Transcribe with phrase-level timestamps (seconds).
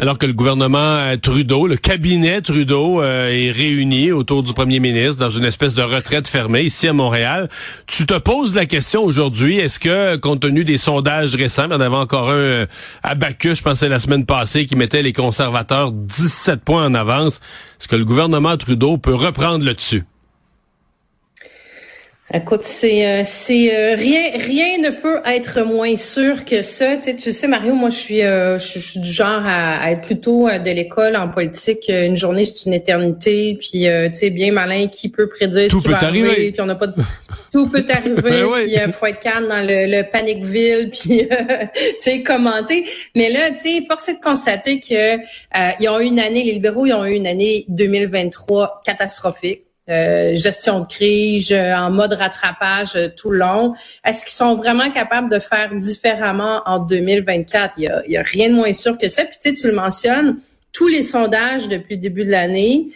[0.00, 4.80] Alors que le gouvernement euh, Trudeau, le cabinet Trudeau euh, est réuni autour du premier
[4.80, 7.48] ministre dans une espèce de retraite fermée ici à Montréal,
[7.86, 11.74] tu te poses la question aujourd'hui, est-ce que compte tenu des sondages récents, il y
[11.74, 12.66] en avait encore un euh,
[13.02, 17.40] à Bacchus, je pensais la semaine passée, qui mettait les conservateurs 17 points en avance,
[17.80, 20.04] est-ce que le gouvernement Trudeau peut reprendre le dessus?
[22.34, 26.96] Écoute, c'est euh, c'est euh, rien rien ne peut être moins sûr que ça.
[26.96, 30.00] Tu sais, tu sais Mario, moi je suis euh, je, suis du genre à, être
[30.00, 31.88] plutôt de l'école en politique.
[31.88, 35.82] Une journée c'est une éternité, puis tu sais bien malin qui peut prédire tout ce
[35.82, 36.28] qui peut va arriver.
[36.28, 36.50] arriver.
[36.50, 36.94] Puis on n'a pas de...
[37.52, 38.16] tout peut arriver.
[38.22, 38.64] Ben oui.
[38.64, 40.02] Puis il faut être calme dans le, le
[40.90, 42.86] puis tu sais commenter.
[43.14, 45.18] Mais là, tu sais, force est de constater que
[45.80, 49.65] ils ont eu une année, les libéraux, ils ont eu une année 2023 catastrophique.
[49.88, 53.72] Euh, gestion de crise, euh, en mode rattrapage euh, tout le long.
[54.04, 57.74] Est-ce qu'ils sont vraiment capables de faire différemment en 2024?
[57.78, 59.24] Il y a, y a rien de moins sûr que ça.
[59.24, 60.38] Puis tu sais, tu le mentionnes,
[60.72, 62.88] tous les sondages depuis le début de l'année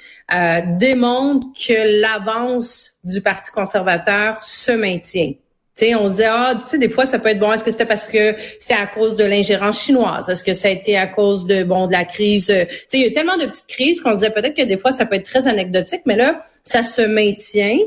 [0.79, 5.33] démontrent que l'avance du Parti conservateur se maintient.
[5.75, 7.53] sais, on se dit, ah, tu sais, des fois, ça peut être bon.
[7.53, 10.29] Est-ce que c'était parce que c'était à cause de l'ingérence chinoise?
[10.29, 12.47] Est-ce que ça a été à cause de, bon, de la crise?
[12.47, 14.93] Tu sais, il y a tellement de petites crises qu'on disait peut-être que des fois,
[14.93, 17.79] ça peut être très anecdotique, mais là, ça se maintient.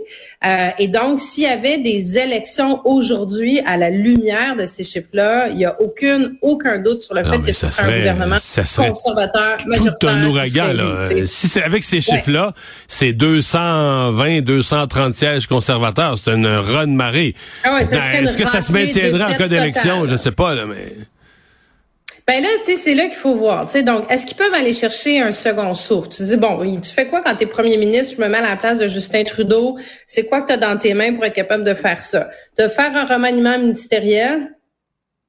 [0.45, 5.48] Euh, et donc, s'il y avait des élections aujourd'hui à la lumière de ces chiffres-là,
[5.48, 8.36] il n'y a aucune, aucun doute sur le Non, fait que ce serait un gouvernement
[8.39, 10.09] ça serait conservateur, Tout majoritaire.
[10.09, 11.06] un ouragan, là.
[11.26, 12.54] Si c'est avec ces chiffres-là,
[12.89, 16.17] c'est 220, 230 sièges conservateurs.
[16.17, 17.36] C'est une run marée.
[17.64, 20.05] Ah ouais, Ben, Est-ce que ça se maintiendra en cas d'élection?
[20.08, 20.93] Je sais pas, là, mais.
[22.26, 23.66] Ben là, tu sais, c'est là qu'il faut voir.
[23.66, 26.10] Tu sais, donc, est-ce qu'ils peuvent aller chercher un second souffle?
[26.10, 28.16] Tu dis, bon, tu fais quoi quand tu es premier ministre?
[28.17, 29.78] Je me mets à la place de Justin Trudeau.
[30.08, 32.30] C'est quoi que tu as dans tes mains pour être capable de faire ça?
[32.58, 34.54] De faire un remaniement ministériel?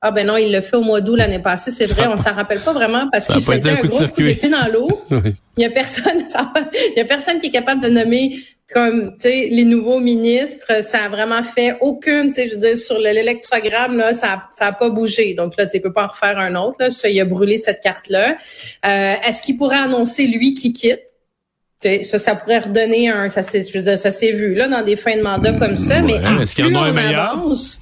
[0.06, 2.34] Ah ben non, il l'a fait au mois d'août l'année passée, c'est vrai, on s'en
[2.34, 5.02] rappelle pas vraiment parce été c'était un un coup de gros coup d'épée dans l'eau.
[5.10, 5.34] Oui.
[5.56, 6.18] Il y a personne,
[6.74, 8.36] il y a personne qui est capable de nommer
[8.72, 10.82] comme tu sais les nouveaux ministres.
[10.82, 14.32] Ça a vraiment fait aucune, tu sais, je veux dire sur le- l'électrogramme là, ça
[14.32, 15.34] a, ça a pas bougé.
[15.34, 16.76] Donc là, tu peut pas en refaire un autre.
[16.80, 18.36] Là, ça, il a brûlé cette carte là.
[18.82, 21.00] Est-ce qu'il pourrait annoncer lui qui quitte?
[22.02, 24.82] Ça, ça pourrait redonner un, ça s'est, je veux dire, ça s'est vu là dans
[24.82, 26.00] des fins de mandat comme ça.
[26.00, 27.32] mais Ouais, est-ce qu'il y en a un meilleur?
[27.32, 27.80] avance,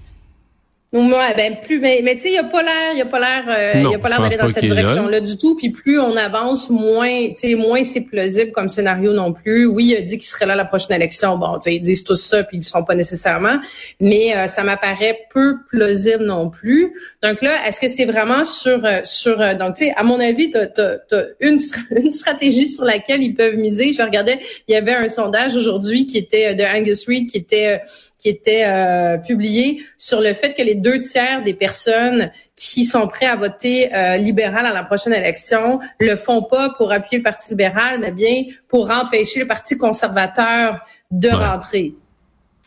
[0.92, 3.44] Ouais, ben plus, mais, mais tu sais, il a pas l'air, il a pas l'air,
[3.48, 5.56] euh, il a pas l'air d'aller dans cette direction-là du tout.
[5.56, 9.64] Puis plus on avance, moins, tu sais, moins c'est plausible comme scénario non plus.
[9.64, 11.38] Oui, il a dit qu'il serait là à la prochaine élection.
[11.38, 13.58] Bon, tu sais, ils disent tous ça, puis ils le sont pas nécessairement.
[14.00, 16.92] Mais euh, ça m'apparaît peu plausible non plus.
[17.22, 20.20] Donc là, est-ce que c'est vraiment sur, euh, sur, euh, donc tu sais, à mon
[20.20, 21.58] avis, t'as, t'as, t'as une,
[21.97, 23.94] une stratégie sur laquelle ils peuvent miser.
[23.94, 24.38] Je regardais,
[24.69, 27.78] il y avait un sondage aujourd'hui qui était euh, de Angus Reid qui était euh,
[28.22, 33.09] qui était euh, publié sur le fait que les deux tiers des personnes qui sont
[33.09, 37.25] prêts à voter euh, libéral à la prochaine élection le font pas pour appuyer le
[37.25, 40.78] Parti libéral, mais bien pour empêcher le Parti conservateur
[41.11, 41.34] de Ouais.
[41.34, 41.94] rentrer.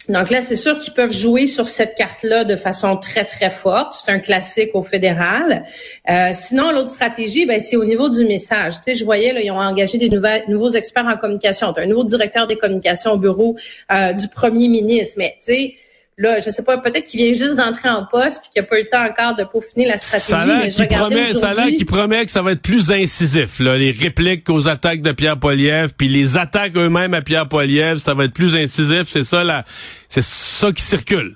[0.09, 3.95] Donc là, c'est sûr qu'ils peuvent jouer sur cette carte-là de façon très, très forte.
[3.95, 5.63] C'est un classique au fédéral.
[6.09, 8.75] Euh, sinon, l'autre stratégie, ben, c'est au niveau du message.
[8.75, 10.09] Tu sais, je voyais, là, ils ont engagé des
[10.47, 11.73] nouveaux experts en communication.
[11.75, 13.55] Un nouveau directeur des communications au bureau
[13.91, 15.15] euh, du premier ministre.
[15.17, 15.73] Mais tu sais,
[16.17, 18.79] là, je sais pas, peut-être qu'il vient juste d'entrer en poste puis qu'il n'a pas
[18.79, 20.29] eu le temps encore de peaufiner la stratégie.
[20.29, 23.77] Ça mais je promet, ça qu'il promet que ça va être plus incisif, là.
[23.77, 28.13] Les répliques aux attaques de Pierre Poliev, puis les attaques eux-mêmes à Pierre Poliev, ça
[28.13, 29.03] va être plus incisif.
[29.07, 29.65] C'est ça, là.
[30.07, 31.35] C'est ça qui circule.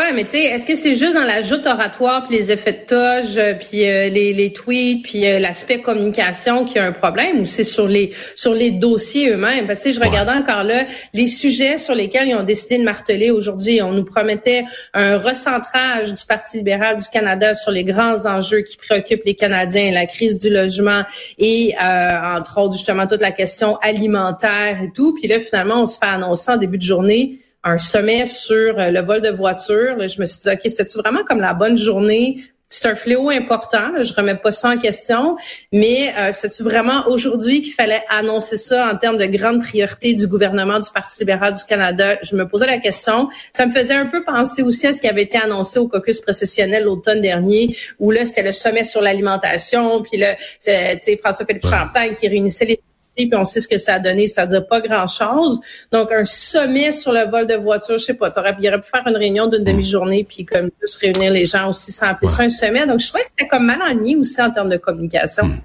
[0.00, 2.72] Ouais, mais tu sais, est-ce que c'est juste dans la joute oratoire, puis les effets
[2.72, 6.92] de toge, euh, puis euh, les, les tweets, puis euh, l'aspect communication qui a un
[6.92, 9.66] problème, ou c'est sur les sur les dossiers eux-mêmes?
[9.66, 13.30] Parce que je regardais encore là les sujets sur lesquels ils ont décidé de marteler
[13.30, 13.82] aujourd'hui.
[13.82, 14.64] On nous promettait
[14.94, 19.92] un recentrage du Parti libéral du Canada sur les grands enjeux qui préoccupent les Canadiens,
[19.92, 21.02] la crise du logement
[21.36, 25.14] et euh, entre autres justement toute la question alimentaire et tout.
[25.14, 28.90] Puis là, finalement, on se fait annoncer en début de journée un sommet sur euh,
[28.90, 29.96] le vol de voitures.
[29.96, 32.36] Là, je me suis dit, OK, c'était-tu vraiment comme la bonne journée?
[32.72, 33.90] C'est un fléau important.
[34.00, 35.36] Je remets pas ça en question,
[35.72, 40.28] mais euh, c'est vraiment aujourd'hui qu'il fallait annoncer ça en termes de grande priorité du
[40.28, 42.16] gouvernement du Parti libéral du Canada?
[42.22, 43.28] Je me posais la question.
[43.52, 46.20] Ça me faisait un peu penser aussi à ce qui avait été annoncé au caucus
[46.20, 51.66] processionnel l'automne dernier, où là c'était le sommet sur l'alimentation, puis là, c'est François Philippe
[51.66, 52.80] Champagne qui réunissait les
[53.16, 55.60] puis on sait ce que ça a donné, c'est-à-dire pas grand-chose.
[55.92, 59.06] Donc, un sommet sur le vol de voiture, je sais pas, il aurait pu faire
[59.06, 62.48] une réunion d'une demi-journée, puis comme juste réunir les gens aussi sans appeler ça un
[62.48, 62.86] sommet.
[62.86, 65.46] Donc, je trouvais que c'était comme mal en aussi en termes de communication.
[65.46, 65.58] Hmm.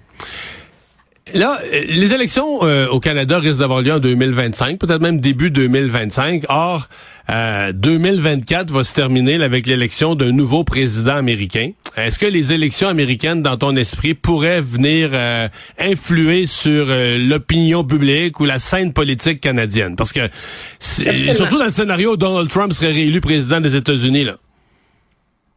[1.34, 5.50] Là, euh, les élections euh, au Canada risquent d'avoir lieu en 2025, peut-être même début
[5.50, 6.44] 2025.
[6.50, 6.88] Or,
[7.28, 11.72] 2024 euh, va se terminer avec l'élection d'un nouveau président américain.
[11.98, 15.12] Est-ce que les élections américaines, dans ton esprit, pourraient venir
[15.80, 19.96] influer sur l'opinion publique ou la scène politique canadienne?
[19.96, 20.30] Parce que,
[20.80, 24.36] surtout dans le scénario où Donald Trump serait réélu président des États-Unis, là.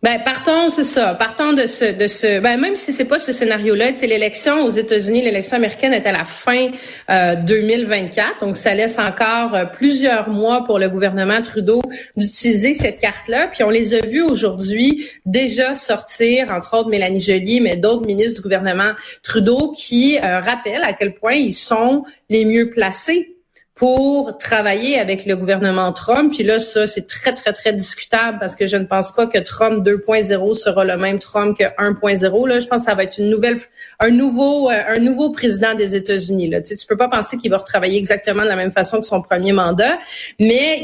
[0.00, 1.14] Ben partons, c'est ça.
[1.14, 2.38] Partons de ce, de ce.
[2.38, 6.12] Ben même si c'est pas ce scénario-là, c'est l'élection aux États-Unis, l'élection américaine est à
[6.12, 6.70] la fin
[7.10, 11.82] euh, 2024, donc ça laisse encore euh, plusieurs mois pour le gouvernement Trudeau
[12.16, 13.48] d'utiliser cette carte-là.
[13.48, 18.36] Puis on les a vus aujourd'hui déjà sortir, entre autres Mélanie Joly, mais d'autres ministres
[18.36, 18.92] du gouvernement
[19.24, 23.37] Trudeau qui euh, rappellent à quel point ils sont les mieux placés
[23.78, 26.32] pour travailler avec le gouvernement Trump.
[26.34, 29.38] Puis là, ça, c'est très, très, très discutable parce que je ne pense pas que
[29.38, 32.48] Trump 2.0 sera le même Trump que 1.0.
[32.48, 33.56] Là, je pense que ça va être une nouvelle,
[34.00, 36.48] un nouveau, euh, un nouveau président des États-Unis.
[36.50, 38.98] Là, tu, sais, tu peux pas penser qu'il va retravailler exactement de la même façon
[38.98, 40.00] que son premier mandat,
[40.40, 40.82] mais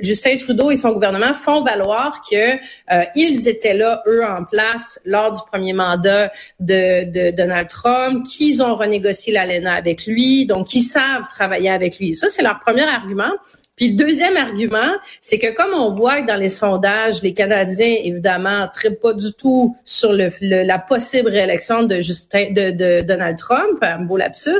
[0.00, 4.98] Justin Trudeau et son gouvernement font valoir que euh, ils étaient là, eux, en place
[5.04, 10.68] lors du premier mandat de, de Donald Trump, qu'ils ont renégocié l'ALENA avec lui, donc
[10.68, 12.13] qu'ils savent travailler avec lui.
[12.14, 13.32] Ça, c'est leur premier argument.
[13.76, 17.96] Puis le deuxième argument, c'est que comme on voit que dans les sondages, les Canadiens,
[18.04, 23.36] évidemment, ne pas du tout sur le, la possible réélection de Justin, de, de Donald
[23.36, 24.50] Trump, un beau lapsus,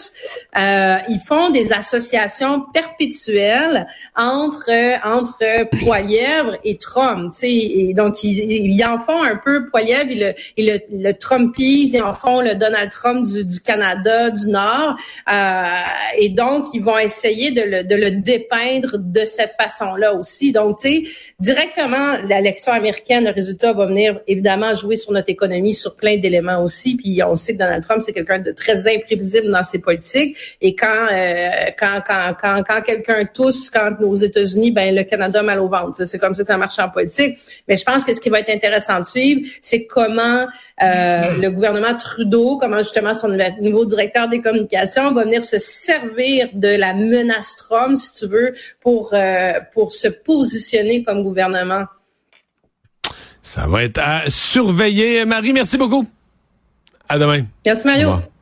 [0.58, 4.70] euh, ils font des associations perpétuelles entre
[5.04, 7.32] entre Poilièvre et Trump.
[7.42, 11.14] Et donc ils, ils, en font un peu Poilièvre et le, et le, le
[11.58, 14.96] ils en font le Donald Trump du, du Canada, du Nord.
[15.32, 15.64] Euh,
[16.18, 20.52] et donc ils vont essayer de le, de le dépeindre de cette façon-là aussi.
[20.52, 25.74] Donc, tu sais, directement, l'élection américaine, le résultat va venir évidemment jouer sur notre économie,
[25.74, 26.96] sur plein d'éléments aussi.
[26.96, 30.36] Puis on sait que Donald Trump, c'est quelqu'un de très imprévisible dans ses politiques.
[30.60, 31.48] Et quand euh,
[31.78, 36.04] quand quand quand, quand quelqu'un tousse, quand aux États-Unis, ben le Canada mal au ventre.
[36.04, 37.38] C'est comme ça que ça marche en politique.
[37.68, 40.46] Mais je pense que ce qui va être intéressant de suivre, c'est comment
[40.82, 46.48] euh, le gouvernement Trudeau, comment justement son nouveau directeur des communications va venir se servir
[46.52, 51.84] de la menace Trump, si tu veux, pour euh, pour se positionner comme gouvernement?
[53.42, 55.24] Ça va être à surveiller.
[55.24, 56.06] Marie, merci beaucoup.
[57.08, 57.42] À demain.
[57.64, 58.33] Merci Mario.